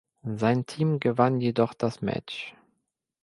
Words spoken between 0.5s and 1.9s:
Team gewann jedoch